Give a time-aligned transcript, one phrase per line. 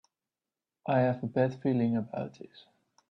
[0.87, 2.65] I have a bad feeling about this!